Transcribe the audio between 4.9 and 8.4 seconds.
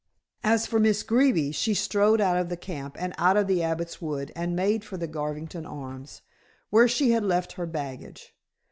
the Garvington Arms, where she had left her baggage.